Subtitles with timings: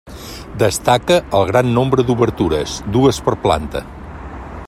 [0.61, 3.85] Destaca el gran nombre d'obertures, dues per planta.